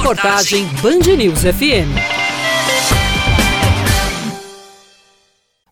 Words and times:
Reportagem 0.00 0.64
Band 0.82 1.14
News 1.14 1.42
FM. 1.42 1.92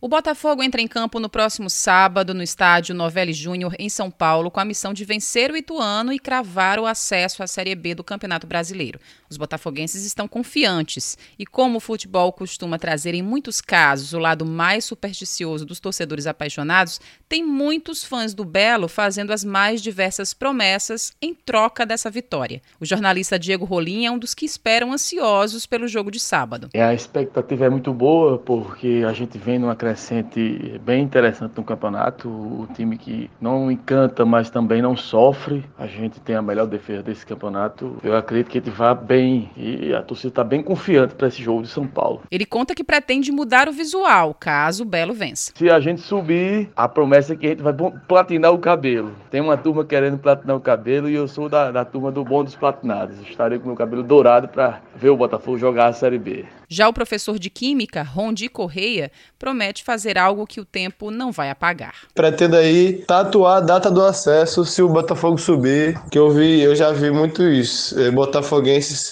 O 0.00 0.06
Botafogo 0.06 0.62
entra 0.62 0.82
em 0.82 0.86
campo 0.86 1.18
no 1.18 1.30
próximo 1.30 1.70
sábado 1.70 2.34
no 2.34 2.42
estádio 2.42 2.94
Novelli 2.94 3.32
Júnior, 3.32 3.74
em 3.78 3.88
São 3.88 4.10
Paulo, 4.10 4.50
com 4.50 4.60
a 4.60 4.66
missão 4.66 4.92
de 4.92 5.02
vencer 5.04 5.50
o 5.50 5.56
Ituano 5.56 6.12
e 6.12 6.18
cravar 6.18 6.78
o 6.78 6.84
acesso 6.84 7.42
à 7.42 7.46
Série 7.46 7.74
B 7.74 7.94
do 7.94 8.04
Campeonato 8.04 8.46
Brasileiro. 8.46 9.00
Os 9.30 9.36
botafoguenses 9.36 10.04
estão 10.04 10.26
confiantes 10.26 11.18
e, 11.38 11.44
como 11.44 11.78
o 11.78 11.80
futebol 11.80 12.32
costuma 12.32 12.78
trazer 12.78 13.14
em 13.14 13.22
muitos 13.22 13.60
casos 13.60 14.12
o 14.12 14.18
lado 14.18 14.46
mais 14.46 14.84
supersticioso 14.84 15.66
dos 15.66 15.80
torcedores 15.80 16.26
apaixonados, 16.26 17.00
tem 17.28 17.44
muitos 17.44 18.02
fãs 18.02 18.32
do 18.32 18.44
Belo 18.44 18.88
fazendo 18.88 19.32
as 19.32 19.44
mais 19.44 19.82
diversas 19.82 20.32
promessas 20.32 21.12
em 21.20 21.34
troca 21.34 21.84
dessa 21.84 22.10
vitória. 22.10 22.62
O 22.80 22.86
jornalista 22.86 23.38
Diego 23.38 23.64
Rolim 23.64 24.06
é 24.06 24.10
um 24.10 24.18
dos 24.18 24.34
que 24.34 24.46
esperam 24.46 24.92
ansiosos 24.92 25.66
pelo 25.66 25.86
jogo 25.86 26.10
de 26.10 26.20
sábado. 26.20 26.70
É, 26.72 26.82
a 26.82 26.94
expectativa 26.94 27.66
é 27.66 27.70
muito 27.70 27.92
boa 27.92 28.38
porque 28.38 29.04
a 29.06 29.12
gente 29.12 29.36
vem 29.36 29.58
numa 29.58 29.76
crescente 29.76 30.80
bem 30.84 31.02
interessante 31.02 31.52
no 31.56 31.64
campeonato. 31.64 32.28
O 32.28 32.68
time 32.74 32.96
que 32.96 33.30
não 33.40 33.70
encanta, 33.70 34.24
mas 34.24 34.48
também 34.50 34.80
não 34.80 34.96
sofre. 34.96 35.64
A 35.76 35.86
gente 35.86 36.20
tem 36.20 36.36
a 36.36 36.42
melhor 36.42 36.66
defesa 36.66 37.02
desse 37.02 37.26
campeonato. 37.26 37.98
Eu 38.02 38.16
acredito 38.16 38.50
que 38.50 38.58
a 38.58 38.60
gente 38.60 38.74
vá 38.74 38.94
bem 38.94 39.17
e 39.56 39.94
a 39.94 40.02
torcida 40.02 40.28
está 40.28 40.44
bem 40.44 40.62
confiante 40.62 41.14
para 41.14 41.28
esse 41.28 41.42
jogo 41.42 41.62
de 41.62 41.68
São 41.68 41.86
Paulo. 41.86 42.22
Ele 42.30 42.44
conta 42.44 42.74
que 42.74 42.84
pretende 42.84 43.32
mudar 43.32 43.68
o 43.68 43.72
visual 43.72 44.34
caso 44.34 44.82
o 44.82 44.86
Belo 44.86 45.14
vença. 45.14 45.52
Se 45.54 45.70
a 45.70 45.80
gente 45.80 46.00
subir, 46.00 46.70
a 46.76 46.88
promessa 46.88 47.32
é 47.32 47.36
que 47.36 47.46
a 47.46 47.50
gente 47.50 47.62
vai 47.62 47.74
platinar 48.06 48.52
o 48.52 48.58
cabelo. 48.58 49.14
Tem 49.30 49.40
uma 49.40 49.56
turma 49.56 49.84
querendo 49.84 50.18
platinar 50.18 50.56
o 50.56 50.60
cabelo 50.60 51.08
e 51.08 51.14
eu 51.14 51.28
sou 51.28 51.48
da, 51.48 51.70
da 51.70 51.84
turma 51.84 52.10
do 52.10 52.24
bom 52.24 52.44
dos 52.44 52.54
platinados. 52.54 53.16
Estarei 53.28 53.58
com 53.58 53.66
meu 53.66 53.76
cabelo 53.76 54.02
dourado 54.02 54.48
para 54.48 54.80
ver 54.96 55.10
o 55.10 55.16
Botafogo 55.16 55.58
jogar 55.58 55.88
a 55.88 55.92
Série 55.92 56.18
B. 56.18 56.44
Já 56.70 56.86
o 56.86 56.92
professor 56.92 57.38
de 57.38 57.48
Química, 57.48 58.02
Rondi 58.02 58.46
Correia, 58.48 59.10
promete 59.38 59.82
fazer 59.82 60.18
algo 60.18 60.46
que 60.46 60.60
o 60.60 60.66
tempo 60.66 61.10
não 61.10 61.32
vai 61.32 61.48
apagar. 61.48 61.94
Pretendo 62.14 62.56
aí 62.56 63.04
tatuar 63.06 63.56
a 63.56 63.60
data 63.60 63.90
do 63.90 64.02
acesso 64.02 64.64
se 64.66 64.82
o 64.82 64.88
Botafogo 64.88 65.38
subir, 65.38 65.98
que 66.10 66.18
eu 66.18 66.30
vi, 66.30 66.60
eu 66.60 66.76
já 66.76 66.92
vi 66.92 67.10
muito 67.10 67.42
isso, 67.42 67.98
é, 67.98 68.10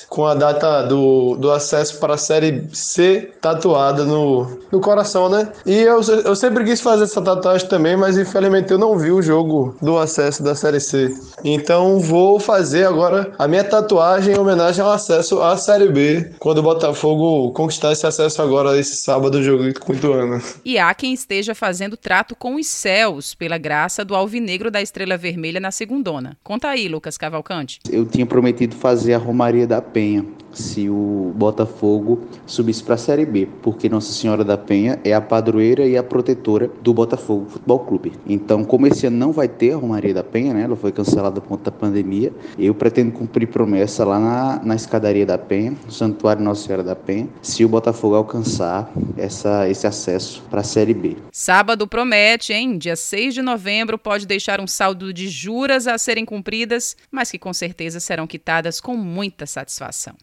com 0.08 0.27
a 0.27 0.34
data 0.34 0.83
do, 0.83 1.36
do 1.36 1.50
acesso 1.50 1.98
para 1.98 2.14
a 2.14 2.19
Série 2.19 2.69
C 2.72 3.30
tatuada 3.41 4.05
no, 4.05 4.58
no 4.70 4.80
coração, 4.80 5.28
né? 5.28 5.53
E 5.64 5.75
eu, 5.75 6.00
eu 6.25 6.36
sempre 6.36 6.64
quis 6.64 6.80
fazer 6.80 7.05
essa 7.05 7.22
tatuagem 7.22 7.69
também, 7.69 7.97
mas 7.97 8.19
infelizmente 8.19 8.70
eu 8.70 8.78
não 8.78 8.98
vi 8.98 9.11
o 9.11 9.22
jogo 9.22 9.77
do 9.80 9.98
acesso 9.98 10.42
da 10.42 10.55
Série 10.55 10.80
C. 10.80 11.14
Então 11.44 12.00
vou 12.00 12.41
fazer 12.41 12.86
agora 12.86 13.33
a 13.38 13.47
minha 13.47 13.64
tatuagem 13.64 14.34
em 14.34 14.38
homenagem 14.38 14.84
ao 14.84 14.91
acesso 14.91 15.41
à 15.42 15.56
Série 15.56 15.88
B, 15.88 16.33
quando 16.38 16.58
o 16.58 16.62
Botafogo 16.62 17.53
conquistar 17.53 17.92
esse 17.92 18.06
acesso 18.06 18.42
agora, 18.42 18.78
esse 18.78 18.97
sábado, 18.97 19.42
jogo 19.42 19.64
com 19.81 19.92
o 19.92 19.97
Ituano. 19.97 20.42
E 20.64 20.78
há 20.78 20.92
quem 20.94 21.12
esteja 21.12 21.55
fazendo 21.55 21.97
trato 21.97 22.34
com 22.34 22.56
os 22.56 22.66
céus, 22.66 23.34
pela 23.34 23.58
graça 23.58 24.05
do 24.05 24.14
alvinegro 24.14 24.70
da 24.70 24.83
Estrela 24.83 25.16
Vermelha 25.16 25.60
na 25.60 25.70
segundona. 25.70 26.36
Conta 26.42 26.69
aí, 26.69 26.88
Lucas 26.88 27.16
Cavalcante. 27.16 27.81
Eu 27.91 28.05
tinha 28.05 28.27
prometido 28.27 28.77
fazer 28.77 29.14
a 29.14 29.19
Romaria 29.19 29.66
da 29.66 29.81
Penha 29.92 30.24
se 30.56 30.88
o 30.88 31.32
Botafogo 31.36 32.20
subisse 32.46 32.82
para 32.82 32.94
a 32.94 32.98
Série 32.98 33.26
B, 33.26 33.48
porque 33.62 33.88
Nossa 33.88 34.12
Senhora 34.12 34.44
da 34.44 34.56
Penha 34.56 34.98
é 35.04 35.12
a 35.12 35.20
padroeira 35.20 35.86
e 35.86 35.96
a 35.96 36.02
protetora 36.02 36.70
do 36.82 36.94
Botafogo 36.94 37.46
Futebol 37.48 37.80
Clube. 37.80 38.12
Então, 38.26 38.64
como 38.64 38.86
esse 38.86 39.06
ano 39.06 39.16
não 39.16 39.32
vai 39.32 39.48
ter 39.48 39.72
a 39.72 39.76
Romaria 39.76 40.14
da 40.14 40.24
Penha, 40.24 40.54
né? 40.54 40.62
Ela 40.62 40.76
foi 40.76 40.92
cancelada 40.92 41.40
por 41.40 41.48
conta 41.48 41.70
da 41.70 41.76
pandemia. 41.76 42.32
Eu 42.58 42.74
pretendo 42.74 43.12
cumprir 43.12 43.46
promessa 43.48 44.04
lá 44.04 44.18
na, 44.18 44.60
na 44.64 44.74
escadaria 44.74 45.26
da 45.26 45.38
Penha, 45.38 45.74
no 45.84 45.92
Santuário 45.92 46.42
Nossa 46.42 46.64
Senhora 46.64 46.82
da 46.82 46.96
Penha, 46.96 47.28
se 47.42 47.64
o 47.64 47.68
Botafogo 47.68 48.14
alcançar 48.14 48.91
essa, 49.16 49.68
esse 49.68 49.86
acesso 49.86 50.42
para 50.50 50.60
a 50.60 50.64
Série 50.64 50.94
B. 50.94 51.16
Sábado 51.30 51.86
promete, 51.86 52.52
hein? 52.52 52.78
Dia 52.78 52.97
6 52.97 53.34
de 53.34 53.42
novembro 53.42 53.98
pode 53.98 54.26
deixar 54.26 54.60
um 54.60 54.66
saldo 54.66 55.12
de 55.12 55.28
juras 55.28 55.86
a 55.86 55.98
serem 55.98 56.25
cumpridas, 56.25 56.97
mas 57.10 57.31
que 57.31 57.38
com 57.38 57.52
certeza 57.52 58.00
serão 58.00 58.26
quitadas 58.26 58.81
com 58.81 58.97
muita 58.97 59.47
satisfação. 59.47 60.16